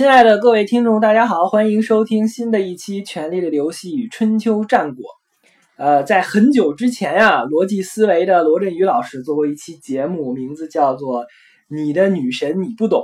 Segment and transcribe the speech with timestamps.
[0.00, 5.04] 亲爱的各位听众，大家好，欢迎收听新的一期《权力的游戏与春秋战国》。
[5.76, 11.24] 呃，在很久之前呀，逻辑思维的罗振宇老师做过一期节目，名字叫做
[11.68, 13.02] 《你的女神你不懂》。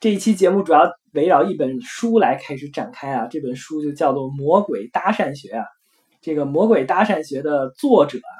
[0.00, 5.66] 这一期节目主要围绕一本书来开始展开啊，这本书就叫做《魔鬼搭讪学》啊。
[6.22, 8.32] 这个《魔鬼搭讪学》的作者啊，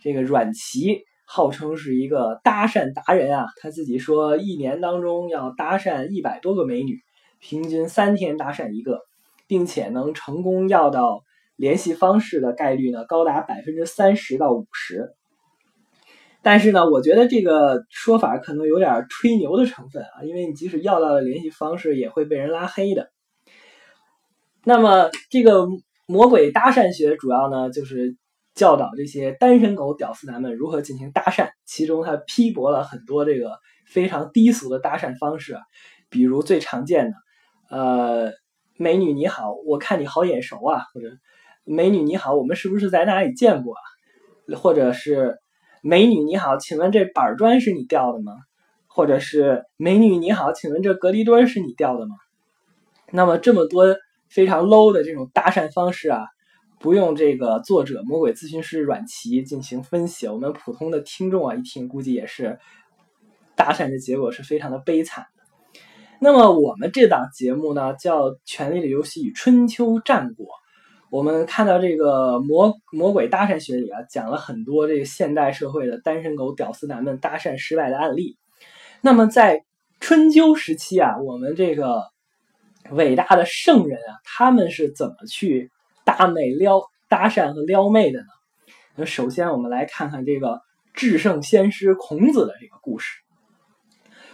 [0.00, 1.00] 这个阮琦。
[1.28, 7.00] 号称是一个搭讪达人啊，他自己说一年当中要搭讪一百多个美女，
[7.40, 9.00] 平均三天搭讪一个，
[9.46, 11.22] 并且能成功要到
[11.56, 15.14] 联系方式的概率呢高达百分之三十到五十。
[16.42, 23.10] 但是呢，我觉得这个说法可能有点吹牛的成分啊，因为你即使要到了联系方式，也会被人拉黑的。
[24.64, 25.66] 那么这个
[26.06, 28.16] 魔鬼搭讪学主要呢就是。
[28.56, 35.58] 教导这些单身狗屌丝男们如何进行搭讪，其中他批驳了很多这个非常低俗的搭讪方式，
[36.08, 37.12] 比如最常见的，
[37.68, 38.32] 呃，
[38.76, 41.08] 美女你好，我看你好眼熟啊，或者
[41.64, 43.82] 美女你好，我们是不是在哪里见过啊？
[44.56, 45.38] 或者是
[45.82, 48.32] 美女你好，请问这板砖是你掉的吗？
[48.86, 52.14] 或者是美女你好，请问这隔离墩是你掉的吗？
[53.10, 53.96] 那么这么多
[54.28, 56.26] 非常 low 的这种搭讪方式啊。
[56.78, 62.58] 不用这个作者魔鬼咨询师阮琦进行分析，我们普通的听众啊一听估计也是
[63.56, 65.24] 搭讪的结果是非常的悲惨。
[66.18, 70.46] 那么我们这档节目呢叫《权力的游戏与春秋战国》，
[71.10, 78.38] 我们看到这个魔魔鬼搭讪学里啊讲了很多这个现代社会的单身狗屌丝男们搭讪失败的案例。
[79.02, 79.64] 那么在
[80.00, 82.02] 春秋时期啊，我们这个
[82.90, 85.70] 伟大的圣人啊，他们是怎么去？
[86.04, 88.26] 搭妹撩搭讪和撩妹的呢？
[88.94, 90.60] 那首先我们来看看这个
[90.94, 93.18] 至圣先师孔子的这个故事。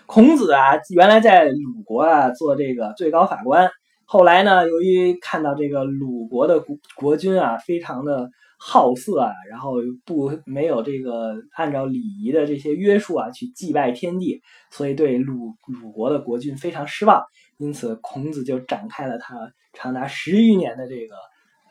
[0.07, 3.71] 孔子啊，原来在鲁国啊做这个最高法官，
[4.05, 17.23] 后来呢，由于看到这个鲁国的国国君啊非常的好色啊，然后不没有这个按照礼仪的这些约束啊去祭拜天地，所以对鲁鲁国的国君非常失望，
[17.59, 19.35] 因此孔子就展开了他
[19.73, 21.15] 长达十余年的这个。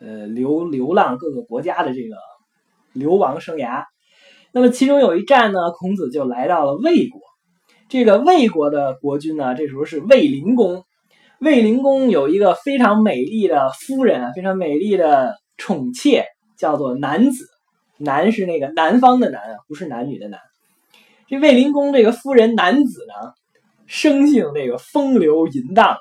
[0.04, 2.16] 呃，流流浪各个国家的这个
[2.92, 3.84] 流亡生涯，
[4.52, 7.20] 那么其中有一站呢，孔子就来到了魏国。
[7.92, 10.82] 这个魏国的国君呢，这时候是魏灵公。
[11.38, 16.24] 魏灵公有一个非常美丽的夫人，非常美丽的宠妾，
[16.56, 17.44] 叫做南子。
[17.98, 20.40] 南是那个南方的南啊，不是男女的男。
[21.28, 23.34] 这魏灵公这个夫人南子呢，
[23.86, 25.98] 生性这个风流淫荡。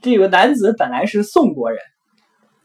[0.00, 1.80] 这个男子本来是宋国人。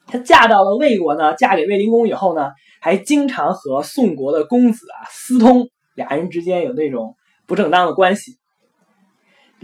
[0.08, 8.38] 她嫁到了魏国呢，嫁给魏灵公以后呢，还经常和宋国的公子啊私通，俩人之间有那种不正当的关系。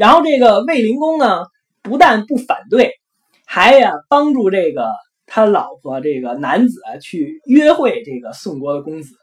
[0.01, 1.43] 然后这个卫灵公呢，
[1.83, 2.91] 不但不反对，
[3.45, 4.89] 还呀帮助这个
[5.27, 9.13] 他老婆这个男子去约会这个宋国的公子，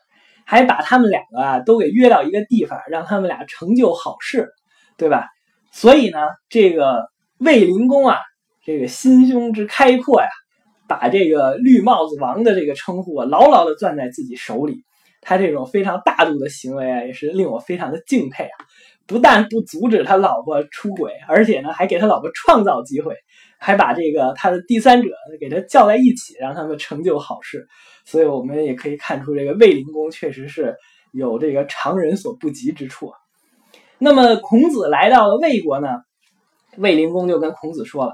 [0.46, 4.50] 还把他们两个啊都给约到一个地方，让他们俩成就好事，
[4.96, 5.26] 对吧？
[5.72, 7.08] 所以呢，这个
[7.38, 8.20] 卫灵公啊，
[8.64, 10.28] 这个心胸之开阔呀。
[10.86, 14.84] 把这个绿帽子王的这个称呼啊牢牢的攥在自己手里，
[15.20, 18.56] 他这种非常大度的行为啊，也是令我非常的敬佩啊！
[19.08, 23.16] 不但不阻止他老婆出轨，而且呢还给他老婆创造机会，
[23.58, 25.08] 还把这个他的第三者
[25.40, 27.66] 给他叫在一起，让他们成就好事。
[28.04, 30.76] 所以我们也可以看出，这个卫灵公确实是
[31.12, 33.18] 有这个常人所不及之处啊。
[33.98, 35.88] 那么孔子来到了魏国呢，
[36.76, 38.12] 卫灵公就跟孔子说了。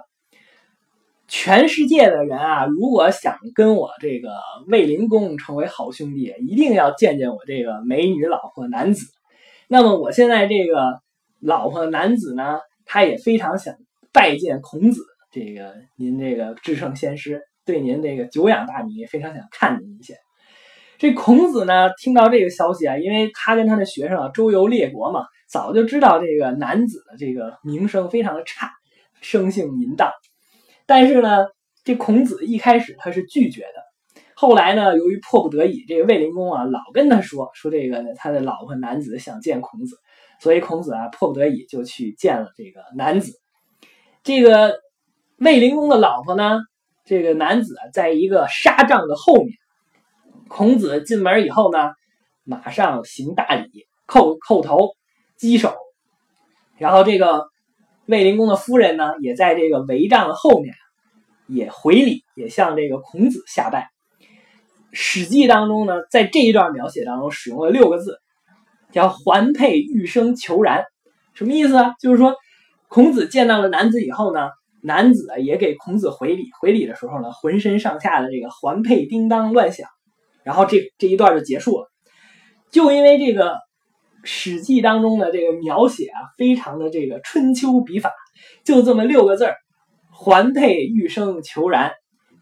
[1.26, 4.28] 全世界的人啊，如果想跟我这个
[4.68, 9.06] 卫灵公成为好兄弟，一定要见见我这个美女老婆男子。
[9.68, 11.00] 那么我现在这个
[11.40, 13.74] 老婆男子呢，他也非常想
[14.12, 15.02] 拜见孔子，
[15.32, 20.14] 这个您这个至圣先师，对您这个久仰大名，也非常想看您一下。
[20.96, 28.70] 这孔子呢，听到这个消息啊，因为他跟他的学生啊周游列国嘛，早就知道这个男子的这个名声非常的差，
[29.20, 30.12] 生性淫荡。
[30.86, 31.46] 但是呢，
[31.82, 33.82] 这孔子一开始他是拒绝的，
[34.36, 39.96] 后来呢，由于迫不得已，这个卫灵公啊老跟他说说这个他的老婆男子想见孔子，
[40.40, 43.32] 所以孔子啊迫不得已就去见了这个男子。
[44.22, 44.80] 这个
[45.38, 46.60] 卫灵公的老婆呢，
[47.04, 49.56] 这个男子在一个纱帐的后面，
[50.48, 51.92] 孔子进门以后呢，
[52.44, 54.94] 马上行大礼，叩叩头，
[55.36, 55.74] 稽首，
[56.78, 57.52] 然后这个。
[58.06, 60.74] 卫灵公的夫人呢，也在这个帷帐的后面，
[61.46, 63.80] 也回礼，也向这个孔子下拜。
[64.94, 68.18] 《史记》当中呢，在这一段描写当中使用了六个字，
[68.92, 70.84] 叫“环佩玉生求然”。
[71.34, 71.94] 什么意思啊？
[72.00, 72.36] 就是说，
[72.86, 74.50] 孔子见到了男子以后呢，
[74.80, 79.88] 男子也给孔子回礼，回礼的时候呢，浑身上下的这个环佩叮当乱响，
[80.44, 81.90] 然后这这一段就结束了。
[82.70, 83.54] 就因为这个
[84.22, 88.12] 《史记》当中的这个描写啊，非常的这个春秋笔法，
[88.64, 89.56] 就这么六个字儿
[90.14, 91.90] “环佩玉生求然”，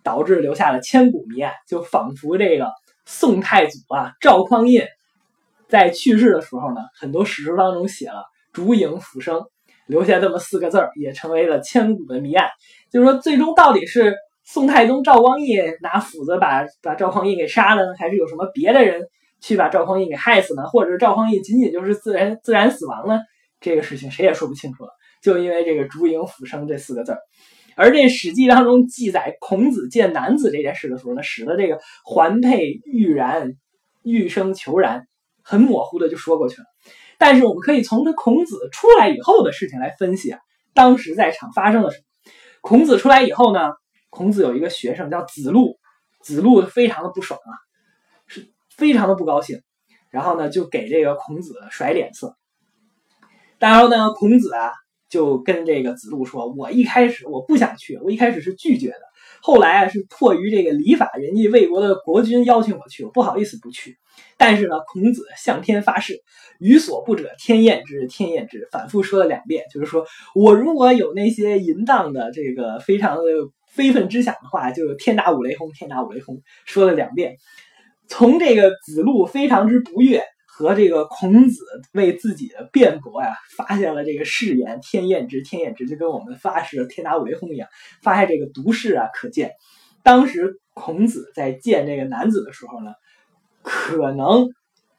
[0.03, 2.71] 导致留下了千古谜案，就仿佛这个
[3.05, 4.87] 宋太祖啊赵匡胤
[5.69, 9.45] 在去世的时候呢，很多史书当中写了“烛影斧声”。
[9.87, 12.49] 留下这么四个字儿，也成为了千古的谜案。
[12.91, 14.15] 就是说，最终到底是
[14.45, 19.03] 宋太宗赵光义拿斧子把把赵匡胤给杀了呢，还是有什么别的人
[19.41, 20.67] 去把赵匡胤给害死呢？
[20.67, 23.21] 或者是赵匡胤仅仅就是自然自然死亡呢？
[23.61, 24.91] 这个事情谁也说不清楚了。
[25.21, 27.19] 就因为这个“烛影斧声”这四个字儿，
[27.77, 33.55] 而这《史记》当中记载孔子见男子这件事的时候呢，使得这个“环佩玉然，
[34.03, 35.07] 玉生求然”
[35.43, 36.67] 很模糊的就说过去了。
[37.19, 40.41] 但是我们可以从他孔子出来以后的事情来分析啊，
[40.75, 42.05] 当时在场发生了什么？
[42.61, 43.73] 孔子出来以后呢，
[44.11, 45.79] 孔子有一个学生叫子路，
[46.21, 47.51] 子路非常的不爽啊，
[48.27, 49.61] 是非常的不高兴，
[50.11, 52.37] 然后呢就给这个孔子甩脸色。
[53.59, 54.73] 然后呢，孔子啊
[55.13, 59.01] 就跟这个子路说：“我一开始我不想去，我一开始是拒绝的。”
[59.43, 63.99] 后来啊，是迫于这个礼法，人家魏国的国君邀请我去，我不好意思不去。
[64.39, 66.23] 但是呢，孔子向天发誓，
[66.61, 68.67] 予所不者，天厌之，天厌之。
[68.73, 73.23] 反复说了两遍，就是说我如果有那些淫荡的这个非常的
[73.69, 76.41] 非分之想的话，就天打五雷轰，天打五雷轰。
[76.65, 77.37] 说了两遍，
[78.09, 80.25] 从这个子路非常之不悦。
[80.55, 81.65] 和这个孔子
[81.95, 87.71] 为自己的辩驳呀，发现了这个誓言“天厌之，天厌之”，就跟我们发誓“天打五雷轰”一样，
[88.03, 89.09] 发现这个毒誓啊。
[89.15, 89.53] 可见，
[90.03, 92.93] 当时孔子在见这个男子的时候呢，
[93.63, 94.51] 可能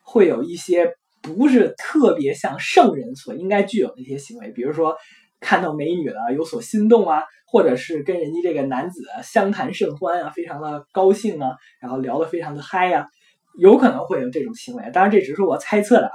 [0.01, 4.97] 会有一些不是特别像圣人所应该具有的一些行为，比如说
[5.39, 13.07] 看到美女了有所心动啊，或者是跟人家这个男子相谈甚欢啊，非常的高兴啊，然后聊得非常的嗨呀。
[13.57, 16.13] 有可能会有这种行为，当然这只是我猜测的啊。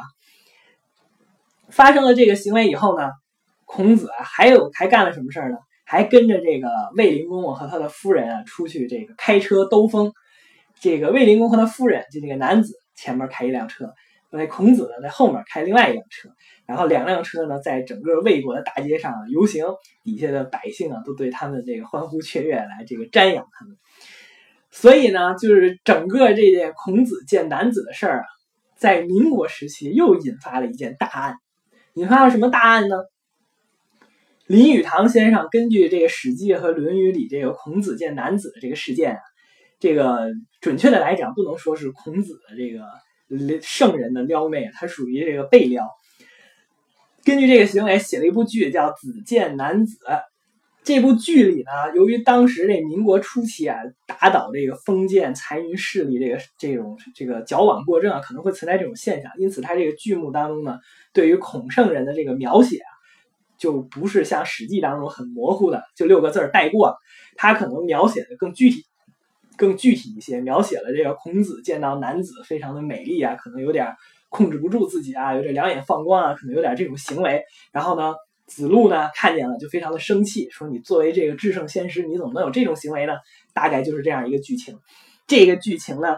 [1.71, 3.11] 发生了这个行为以后呢，
[3.65, 5.59] 孔子啊还有还干了什么事儿呢？
[5.85, 10.13] 还跟着这个卫灵公和他的夫人啊出去这个开车兜风。
[10.81, 13.93] 这个卫灵公和他夫人就这个男子前面开一辆车，
[14.31, 16.29] 那孔子呢在后面开另外一辆车，
[16.67, 19.67] 然后两辆车呢在整个魏国的大街上游行，
[20.05, 23.77] 底下的百姓啊都对他们这个欢呼雀跃，来这个瞻仰他们。
[24.71, 28.25] 所以呢，就是整个这件孔子见男子的事儿啊，
[28.77, 31.37] 在民国时期又引发了一件大案。
[31.95, 32.97] 引发了什么大案呢？
[34.47, 39.21] 林语堂先生根据这个《史记》和《论语》里这个孔子见男子的这个事件啊，
[39.81, 40.29] 这个
[40.61, 45.89] 准确的来讲，不能说是孔子的这个圣人的撩妹，他属于这个被撩。
[47.25, 49.99] 根据这个行为写了一部剧，叫《子见男子》。
[50.89, 53.77] 这部剧里呢，由于当时这民国初期啊，
[54.07, 60.79] 打倒这个封建残余势力，这个这种这个矫枉过正啊，可能会存在这种现象，因此他这个剧目当中呢，
[61.13, 62.89] 对于孔圣人的这个描写啊，
[63.59, 66.97] 就不是像《史记》当中很模糊的，就六个字儿带过，
[67.37, 68.87] 他可能描写的更具体、
[69.59, 73.95] 更具体一些，描写了这个孔子见到男子非常的美丽啊，可能有点
[74.31, 77.43] 控制不住自己啊，有点两眼放光啊，可能有点这种行为，
[77.73, 78.15] 然后呢。
[78.49, 83.13] 子路呢看见了就非常的生气，说：“你作为这个至圣先师，你怎么能有这种行为呢？”
[83.55, 84.79] 大概就是这样一个剧情。
[85.27, 86.17] 这个剧情呢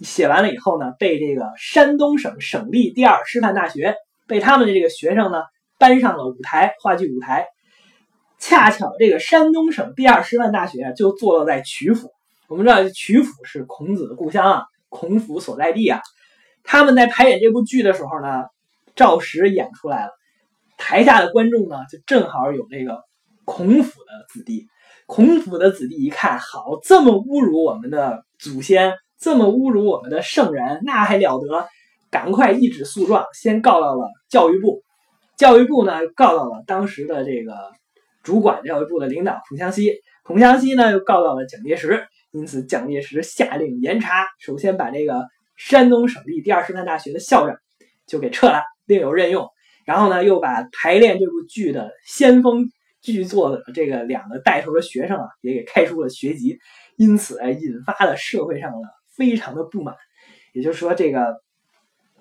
[0.00, 3.94] 写完了以后呢，被这个山东省省立第二师范大学
[4.26, 5.44] 被他们的这个学生呢
[5.78, 7.46] 搬上了舞台，话剧舞台。
[8.38, 12.10] 恰巧这个山东省第二师范大学就坐落在曲阜。
[12.48, 16.00] 我们知道曲阜是孔子的故乡啊，孔府所在地啊。
[16.64, 18.44] 他们在排演这部剧的时候呢，
[18.96, 20.12] 赵石演出来了。
[20.82, 23.04] 台下的观众呢，就正好有那个
[23.44, 24.66] 孔府的子弟。
[25.06, 31.68] 孔府的子弟一看，好，这么侮辱我们的祖先，这么侮辱我们的圣人，那还了得？
[32.10, 34.82] 赶快一纸诉状，先告到了教育部。
[35.36, 37.54] 教育部呢，告到了当时的这个
[38.24, 39.92] 主管教育部的领导孔祥熙。
[40.24, 42.04] 孔祥熙呢，又告到了蒋介石。
[42.32, 47.56] 因此，蒋介石下令严查，首先把这个山东省立第二师范大学的校长
[48.06, 49.48] 就给撤了，另有任用。
[49.84, 52.70] 然后呢，又把排练这部剧的先锋
[53.00, 56.58] 剧作的这个两个带头的学生啊，也给开除了学籍，
[56.96, 58.78] 因此引发了社会上的
[59.16, 59.96] 非常的不满。
[60.52, 61.42] 也就是说，这个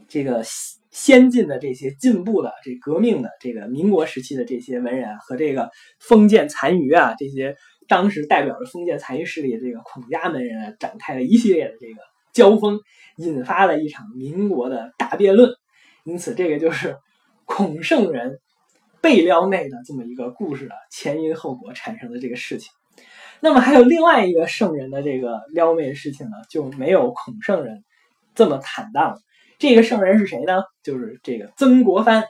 [0.08, 0.42] 这个
[0.90, 7.56] 先进的这些进步的这革命的这个民国时期的这些文人和这个封建残余啊，这些
[7.88, 12.02] 当时代表着封建残余势力的这个孔家门人啊，展开了一系列的这个
[12.34, 12.80] 交锋，
[13.18, 15.52] 引发了一场民国的大辩论。
[16.06, 16.98] 因此，这个就是。
[17.54, 18.40] 孔圣人
[19.02, 22.72] 被撩妹的这么一个故事的前因后果产生的这个事情。
[23.42, 27.84] 那么还有另外一个圣人的这个撩妹的事情呢，就没有孔圣人
[28.36, 29.20] 这么坦荡。
[29.60, 30.64] 这个圣人是谁呢？
[30.82, 32.24] 就是这个曾国藩。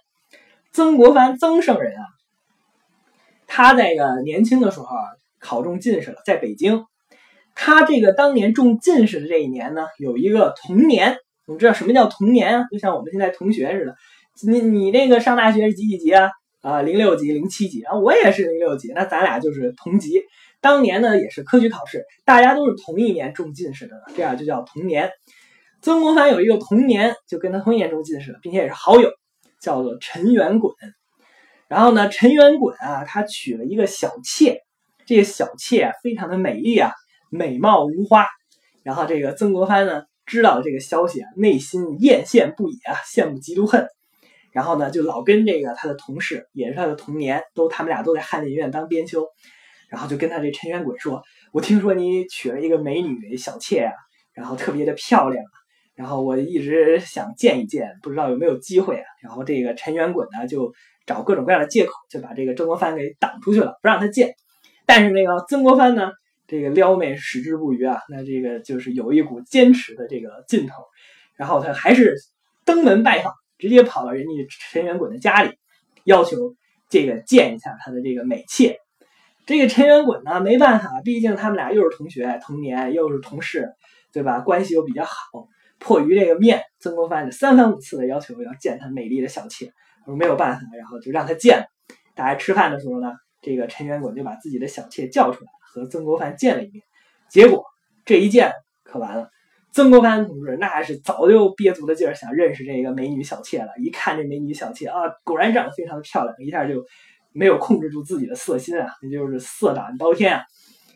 [0.71, 2.03] 曾国藩，曾圣人啊，
[3.45, 5.03] 他在个年轻的时候啊，
[5.39, 6.85] 考中进士了，在北京。
[7.53, 11.17] 他这个当年中进士的这一年呢，有一个同年。
[11.45, 12.65] 我们知道什么叫同年啊？
[12.71, 13.95] 就像我们现在同学似的。
[14.47, 16.29] 你你那个上大学是几几级啊？
[16.61, 20.21] 啊，零六级、零七级啊，我也是零六级，那咱俩就是同级。
[20.61, 25.09] 当年呢也是科举考试，大家都是同一年中进士的，这样就叫同年。
[25.81, 29.09] 曾国藩有一个同年，就跟他同一年中进士的，并且也是好友，
[29.59, 30.75] 叫做陈元衮。
[31.67, 34.59] 然后呢，陈元衮啊，他娶了一个小妾，
[35.07, 36.91] 这个小妾非常的美丽啊，
[37.31, 38.27] 美貌如花。
[38.83, 43.87] 然后这个曾国藩呢，知道这个消息啊，内心艳羡不已啊，羡慕嫉妒恨。
[44.51, 49.25] 然后呢，就老跟这个他的同事，也是他的同年，都他们俩都在翰林院当编修。
[49.89, 53.91] 然后就跟他这陈元衮说：“我听说你娶了一个美女小妾啊，
[54.33, 55.43] 然后特别的漂亮，
[55.95, 60.73] 然后我一直想见一见，不知道有没有机会啊。”然后这个陈元衮呢，就
[61.05, 64.33] 找各种各样的借口，就把这个曾国藩给挡出去了，不让他见。
[64.85, 66.11] 但是那个曾国藩呢，
[66.47, 70.83] 这个撩妹矢志不渝啊，那这个就是有一股坚持的这个劲头。
[71.35, 72.15] 然后他还是
[72.63, 75.55] 登门拜访，直接跑到人家陈元衮的家里，
[76.03, 76.55] 要求
[76.89, 78.79] 这个见一下他的这个美妾。
[79.45, 83.69] 这个陈元衮呢，没办法，毕竟他们俩又是同学，同年又是同事，
[84.11, 84.39] 对吧？
[84.39, 85.13] 关系又比较好，
[85.77, 89.71] 迫于这个面，曾国藩就三番五次的要求要见他美丽的小妾，
[90.05, 91.67] 说没有办法，然后就让他见。
[92.15, 96.83] 大家吃饭的时候呢，这个陈元衮就把自己的小妾叫出来，和曾国藩见了一面。
[97.29, 97.65] 结果
[98.05, 98.51] 这一见
[98.83, 99.29] 可完了，
[99.71, 106.85] 曾国藩同志那是早就憋足了劲儿想认识这个美女小妾了，一看这美女小妾啊，果然长得非常的漂亮，一下就。
[107.33, 110.43] 没有控制住自己的色心啊，那就是色胆包天啊，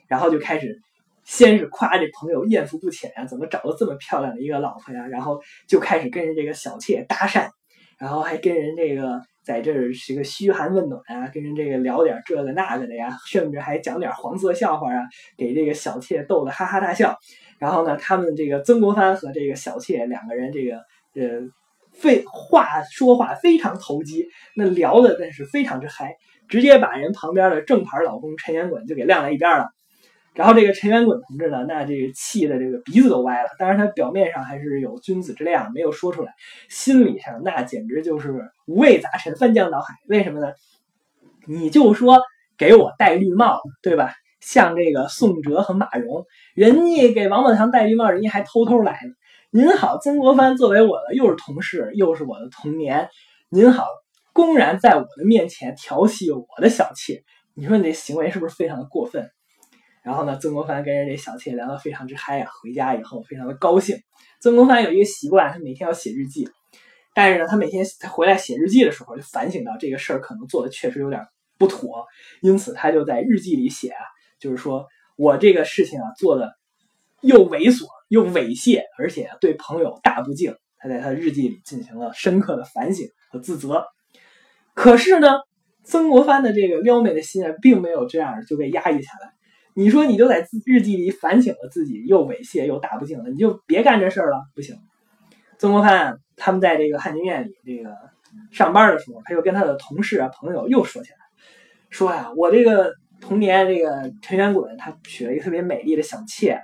[0.10, 0.78] 然后就开始，
[1.24, 7.48] 先是夸这朋友艳福不浅呀，怎么找到这么漂亮的一个老婆呀，然后就开始跟人这个小妾搭讪，
[7.98, 15.04] 然后还跟人这个在这儿是个嘘寒问暖啊，跟人这个聊点这个那个的呀，甚至还讲点黄色笑话啊，
[15.38, 17.18] 给这个小妾逗得哈哈大笑。
[17.60, 20.78] 然后呢，他们这个曾国藩和这个小妾两个人这个
[21.16, 21.48] 呃。
[21.98, 26.18] 废话说话非常投机，那聊的那是非常之嗨，
[26.50, 29.70] 直接把人旁边的正牌老公陈元滚就给晾在一边了。
[30.34, 33.50] 然后这个陈元滚同志呢，那这个气的这个鼻子都歪了。
[33.58, 36.34] 当然他表面上还是有君子之量，没有说出来，
[36.68, 39.94] 心理上那简直就是五味杂陈，翻江倒海。
[40.10, 40.52] 为什么呢？
[41.48, 42.22] 你就说
[42.58, 44.14] 给我戴绿帽，对吧？
[44.46, 49.14] 像这个宋哲和马蓉，人家给王宝强戴绿帽，人家还偷偷来呢。
[49.50, 53.10] 您好，曾国藩作为我的又是同事又是我的童年，
[53.50, 53.88] 您好，
[54.34, 57.24] 公然在我的面前调戏我的小妾，
[57.56, 59.32] 你说你这行为是不是非常的过分？
[60.04, 63.98] 然后呢，曾国藩跟人这小妾聊得非常之嗨啊，回家以后非常的高兴。
[64.40, 66.48] 曾国藩有一个习惯，他每天要写日记，
[67.16, 71.26] 但是呢，他每天他回来写日记的时候，就反省到这个事儿可能做的确实有点
[71.58, 72.06] 不妥，
[72.44, 74.06] 因此他就在日记里写啊，
[74.46, 74.86] 就是说
[75.18, 76.54] 我这个事情啊做的
[77.22, 77.86] 又猥琐。
[78.08, 80.56] 又猥亵，而且对朋友大不敬。
[80.78, 83.88] 他在他日记里进行了深刻的反省和自责。
[84.76, 85.40] 可是呢，
[85.84, 89.34] 曾国藩的这个撩妹的心啊，并没有这样就被压抑下来。
[89.74, 94.78] 你说，你就在日记里反省了自己，又猥亵又大不敬了，你就别干这事儿了，不行。
[95.58, 97.90] 曾国藩他们在这个翰林院里这个
[98.52, 101.18] 上班的时候，他又跟他的同事啊朋友又说起来，
[101.90, 102.94] 说呀，我这个
[103.28, 106.62] 童年这个陈元滚他娶了一个特别美丽的小妾。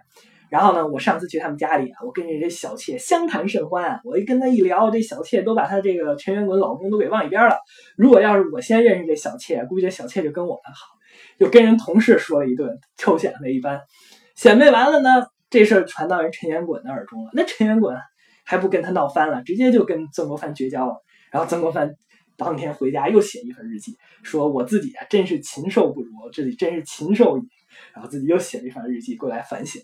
[0.47, 3.99] 然后呢，我上次去他们家里，我跟这小妾相谈甚欢。
[4.03, 7.55] 我一跟他一聊，这小妾都把他这个陈元滚老公都给忘一边了。
[7.95, 10.87] 如果要是我先认识这小妾，估计这小妾就跟我们好，
[11.39, 13.79] 就跟人同事说了一顿，臭显摆一番。
[14.35, 17.31] 显摆完了呢，这事儿传到人陈元滚的耳中了。
[17.33, 17.95] 那陈元滚
[18.45, 21.01] 还不跟他闹翻了，直接就跟曾国藩绝交了。
[21.31, 21.95] 然后曾国藩
[22.43, 27.43] 当天回家又写一份日记，说我自己啊真是禽兽不如，自己真是禽兽矣。
[27.93, 29.81] 然后自己又写了一份日记过来反省。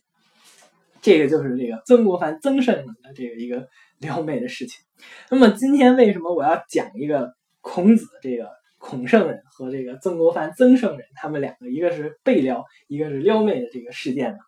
[1.02, 4.84] 这个就是这个曾国藩曾圣人的这个一个 撩妹的事情。
[5.30, 14.40] 那么今天为什么我要讲一个孔子这个孔圣人和这个曾国藩曾圣人他们两个一个是被撩，一个是撩妹的这个事件呢？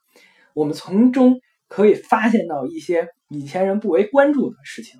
[0.53, 4.99] 我们从中可以发现到一些以前人不为关注的事情。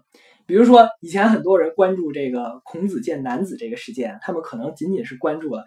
[0.49, 5.63] 比如说以前很多人关注这个孔子见男子这个事件，他们可能仅仅是关注了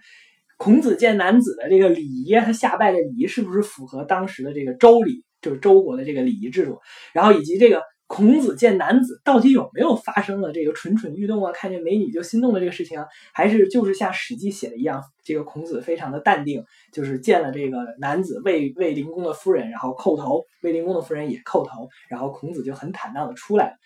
[0.59, 5.25] 孔子见男子的这个礼仪，他下拜的礼仪是不是符合当时的这个周礼。
[5.41, 6.79] 就是周国的这个礼仪制度，
[7.13, 13.05] 然后以及这个孔子见男子到底有没有发生了这个蠢蠢欲动啊，看见美女就心动的这个事情？
[13.35, 23.79] 还是就是像《史记》写的一样，这个孔子非常的淡定，就是见了这个男子卫卫灵公的夫人，然后叩头，卫灵公的夫人也叩头，然后孔子就很坦荡的出来。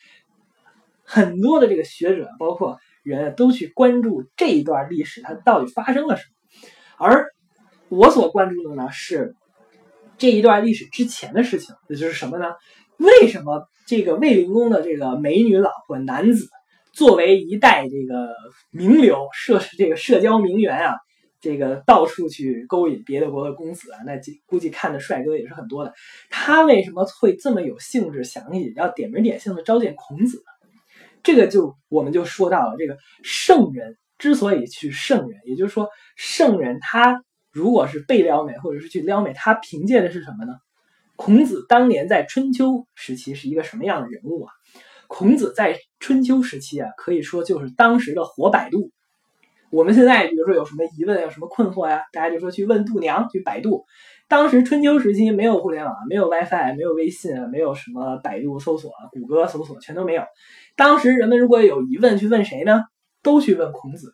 [1.06, 6.68] 很多的这个学者，包括人都去关注这一段历史，它到底发生了什么？
[6.98, 7.26] 而
[7.88, 9.36] 我所关注的呢，是
[10.18, 12.46] 这一段历史之前的事情，也就是什么呢？
[12.96, 16.48] 为什么这个卫灵公的这个美女老婆男子，
[16.92, 18.34] 作为一代这个
[18.70, 20.94] 名流社这个社交名媛啊，
[21.40, 25.92] 这个到处去勾引别的国的公子啊，那估计看的帅哥也是很多的。
[26.30, 28.44] 他为什么会这么有兴致，想
[28.74, 30.55] 要点名点姓的召见孔子呢？
[31.26, 40.52] 这个就我们就说到了，这个圣人之所以去圣人，也就是说圣人他如果是被撩妹或者是去撩妹，他凭借的是什么呢？
[41.16, 44.52] 孔子当年在春秋时期是一个什么样的人物啊？
[45.08, 48.92] 孔子在春秋时期啊，可以说就是当时的活百度。
[49.70, 53.84] 我们现在比如说有什么疑问、有什么困惑呀，大家就说去问度娘，去百度。
[54.28, 60.22] 当时春秋时期没有互联网，没有 WiFi，没有微信，没有什么百度搜索、谷歌搜索，全都没有。
[60.76, 62.82] 当时人们如果有疑问，去问谁呢？
[63.22, 64.12] 都去问孔子。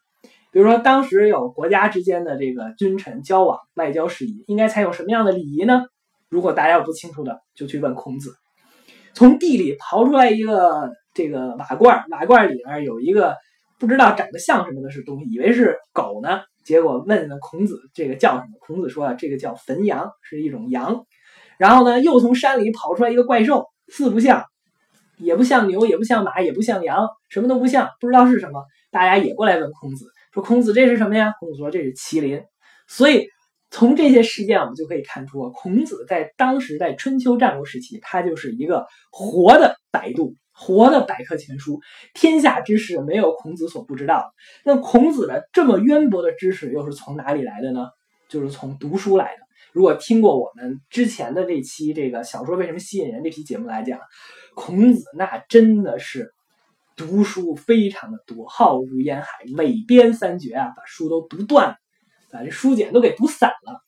[0.53, 5.85] 比如说当时有国家之间的这个君臣交往、外交事宜，应该采用什么样的礼仪呢？
[6.29, 8.35] 如果大家有不清楚的，就去问孔子。
[9.15, 13.37] 从地里刨出来一个这个瓦罐，瓦罐里面有一个
[13.83, 16.41] 不知道长得像什么的是东西，以为是狗呢。
[16.63, 18.51] 结果问了孔子，这个叫什么？
[18.61, 21.05] 孔子说啊，这个叫汾羊，是一种羊。
[21.59, 24.45] 然后呢，又从山里跑出来一个怪兽，四不像，
[25.19, 28.63] 也不像牛，也不像马，也不像羊，什么都不像，不知道是什么。
[28.93, 31.35] 大家也过来问孔子，说孔子这是什么呀？
[31.41, 32.41] 孔子说这是麒麟。
[32.87, 33.27] 所以。
[33.75, 41.81] 从这些事件，我们就可以看出，孔子在当时在春秋战国时期，他就是一个活的百度，活的百科全书，
[42.15, 44.33] 天下知识没有孔子所不知道。
[44.65, 47.89] 那孔子的这么渊博的知识又是从哪里来的呢？
[48.29, 49.43] 就是从读书来的。
[49.73, 53.99] 如果听过我们之前的这期这个小说为什么吸引人这期节目来讲，
[54.55, 56.33] 孔子那真的是
[56.97, 61.77] 读书非常的多，浩如烟海，韦编三绝啊，把书都读断。
[62.31, 63.83] 把这书简都给读散了，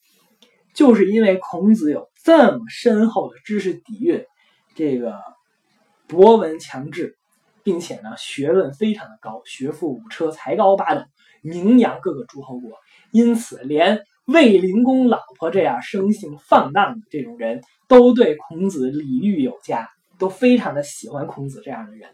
[0.74, 4.22] 就是因为孔子有这么深厚的知识底蕴，
[4.74, 5.18] 这个
[6.07, 7.17] 博闻强志，
[7.62, 11.03] 并且呢学问非常的高，学富五车，才高八斗，
[11.43, 12.73] 名扬各个诸侯国。
[13.11, 19.88] 因此，连卫灵公老婆这样生性放荡的这种人都对孔子礼遇有加，
[20.19, 22.11] 都非常的喜欢孔子这样的人。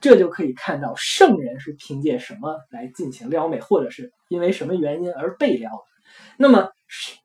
[0.00, 5.78] 这就可以看到圣人是凭借什么来进行撩妹，或者是因为什么原因而被撩的。
[6.36, 6.68] 那么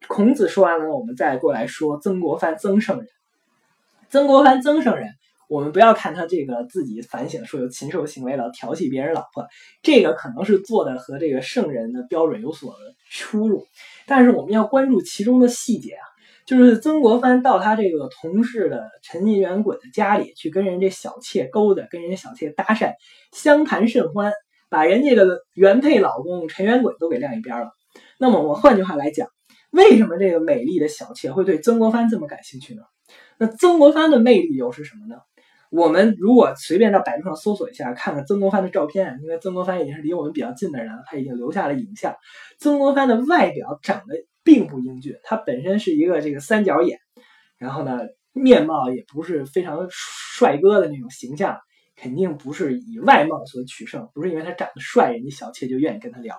[0.08, 3.08] 孔子说完了，我们再过来说曾国藩曾圣人。
[4.10, 5.10] 曾国藩曾圣人，
[5.52, 9.46] 我们不要看他这个自己反省说有禽兽行为了，调戏别人老婆，
[9.84, 12.74] 这个可能是做的和这个圣人的标准有所
[13.10, 13.66] 出入，
[14.08, 16.06] 但是我们要关注其中的细节啊。
[16.46, 22.94] 就是曾国藩到他这个同事的陈元滚的家里去跟人家小妾勾搭，跟人家小妾搭讪，
[23.34, 24.32] 相谈甚欢，
[24.70, 27.72] 把人家的原配老公陈元滚都给晾一边了。
[28.18, 29.28] 那么我换句话来讲，
[29.72, 32.84] 为什么这个美丽的小妾会对曾国藩这么感兴趣呢？
[33.38, 35.20] 那曾国藩的魅力又是什么呢？
[35.72, 42.16] 我们如果随便到百度上搜索一下，看看曾国藩的照片，因为曾国藩已经是离我们比较近的人了，他已经留下了影像。
[42.60, 44.16] 曾国藩的外表长得。
[44.44, 46.98] 并不英俊，他本身是一个这个三角眼，
[47.60, 48.00] 然后呢，
[48.34, 51.60] 面貌也不是非常帅哥的那种形象，
[51.96, 56.36] 肯定不是以外貌所取胜，不是因为他长得帅，人家小妾就愿意跟他聊。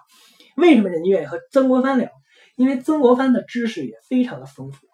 [0.56, 2.10] 为什么人家愿意和曾国藩聊？
[2.56, 4.88] 因为曾国藩的知识也非常的丰富，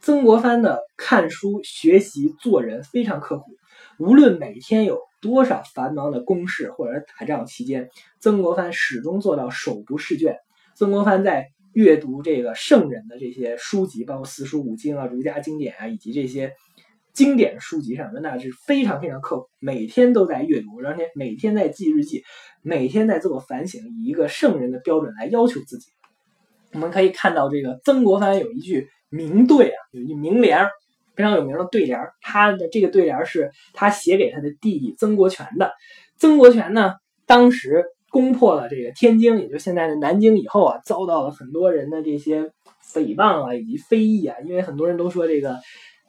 [0.00, 3.52] 曾国藩的看书学习做人非常刻苦，
[3.98, 7.88] 无论每天有多少繁忙的公事或者打仗期间，
[8.20, 10.38] 曾国藩始终做到手不释卷。
[10.74, 11.48] 曾国藩在。
[11.74, 16.52] 阅读这个圣人的这些书籍，包括四书五经啊、儒家经典啊，以及这些
[17.12, 22.22] 经典书籍上，那是非常非常刻苦，每天都在阅读，而且每天在记日记，
[22.62, 25.88] 每天在自我反省，以一个圣人的标准来要求自己。
[26.74, 30.68] 我们可以看到，这个曾国藩有一句名对啊，有一句名联，
[31.14, 31.98] 非常有名的对联。
[32.20, 35.72] 他的这个对联是他写给他的弟弟曾国荃的。
[36.18, 36.94] 曾国荃呢，
[37.26, 37.84] 当时。
[38.14, 42.44] 攻破了这个天津，也就现在的南京以后啊，遭到了很多人的这些
[42.80, 44.36] 诽谤啊，以及非议啊。
[44.46, 45.58] 因为很多人都说这个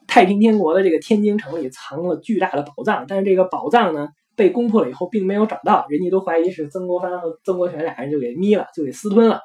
[0.06, 9.40] 太平天国的这个天津城里藏了巨大的宝藏，但是这个宝藏呢被攻破了以后，并没有找到，人家都怀疑是曾国藩和曾国荃俩人就给眯了，就给私吞了。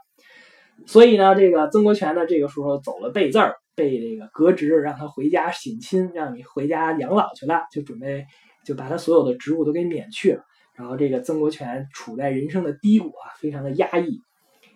[0.86, 8.25] 所以呢，这个曾国荃呢，这个时候走了背字儿，被这个革职，让他回家省亲，让你回家养老去了，就准备
[8.65, 10.43] 就把他所有的职务都给免去了。
[10.75, 14.21] 然后这个曾国荃处在人生的低谷啊，非常的压抑。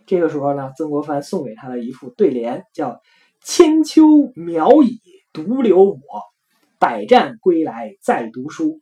[0.05, 3.01] 这个时候呢，曾国藩送给他了一副对联，叫
[3.41, 4.03] “千秋
[4.35, 4.99] 渺矣
[5.33, 5.99] 独留我，
[6.79, 8.81] 百战归来再读书”。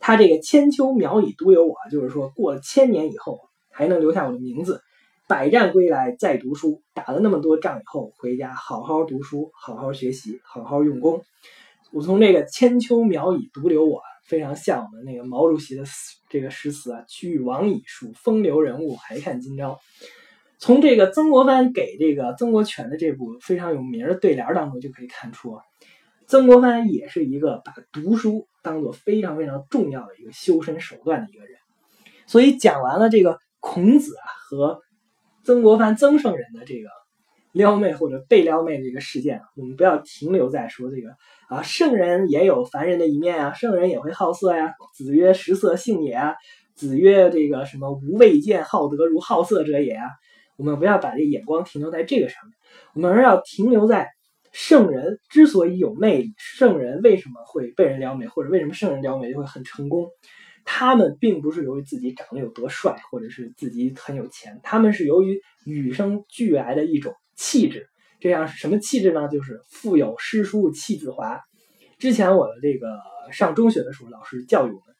[0.00, 3.38] 他这个“千秋渺矣独留我”，就是说过了千年以后
[3.70, 4.82] 还能留下我的名字
[5.28, 11.22] ，“百战归来再读书”，打了那么多仗以后回家好好读书，好好学习，好好用功。
[11.92, 14.00] 我从这个“千秋苗矣独留我”。
[14.28, 15.84] 非常像我们那个毛主席的
[16.28, 19.78] 这个诗词啊，“俱往矣，数风流人物，还看今朝。”
[20.60, 25.58] 从这个曾国藩给这个曾国荃的这部非常有名的对联当中就可以看出，
[26.26, 31.58] 曾国藩也是一个把读书当做非常非常重要的一个修身手段的一个人。
[32.26, 34.82] 所以讲完了这个孔子啊和
[35.48, 36.90] 曾国藩曾圣人的这个。
[37.52, 41.08] 撩妹或者被撩妹的这个事件，我们不要停留在说这个
[41.48, 44.74] 啊，圣人也有凡人的一面啊，圣人也会好色呀。
[44.94, 46.34] 子曰：“食色，性也。”啊。
[46.74, 50.04] 子曰：“这个什么无未见好德如好色者也。”啊。
[50.58, 52.52] 我们不要把这眼光停留在这个上面，
[52.94, 54.10] 我们而要停留在
[54.52, 60.10] 圣人之所以有魅力，圣人为什么会被人撩妹，或者为什么圣人撩妹就会很成功？
[60.70, 67.14] 他们并不是由于自己长得有多帅，或者是自己很有钱，他们是由于与生俱来的一种。
[67.40, 67.86] 气质，
[68.18, 69.28] 这样什么气质呢？
[69.28, 71.40] 就是腹有诗书气自华。
[71.96, 72.98] 之前我的这个
[73.30, 74.96] 上中学的时候，老师教育我们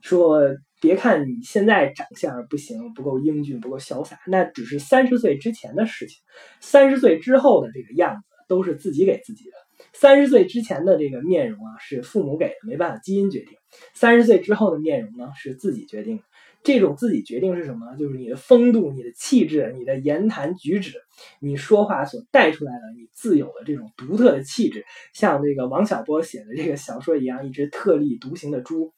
[0.00, 0.40] 说，
[0.80, 6.16] 别看你现在长相不行，不够英俊，不够潇洒，那只是三十岁之前的事情。
[6.60, 9.52] 三十岁之后的这个样子，都是自己给自己的。
[9.92, 13.56] 三十岁之前的这个面容啊，是父母给的，没办法，基因决定。
[13.94, 16.22] 三十岁之后的面容呢，是自己决定。
[16.64, 17.96] 这种自己决定是什么？
[17.96, 21.02] 就是你的风度、你的气质、你的言谈举止，
[21.40, 28.92] 你说话所带出来的你自有的这种独特的气质，像这个王小波写的这个小说一样，一只特立独行的猪。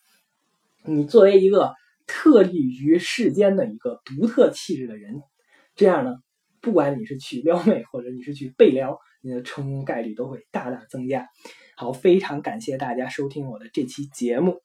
[0.84, 1.72] 你作为一个
[2.06, 5.22] 特立于世间的一个独特气质的人，
[5.74, 6.18] 这样呢，
[6.60, 11.26] 不管你是去撩妹或者你是去被撩，你的成功概率都会大大增加。
[11.76, 14.60] 好，非常感谢大家收听我的这期节目。